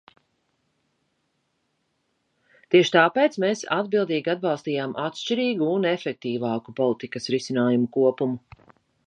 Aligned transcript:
Tieši 2.75 2.93
tāpēc 2.95 3.37
mēs 3.43 3.61
atbildīgi 3.77 4.33
atbalstījām 4.35 4.97
atšķirīgu 5.05 5.69
un 5.75 5.87
efektīvāku 5.93 6.77
politikas 6.83 7.33
risinājumu 7.37 7.93
kopumu. 8.01 8.67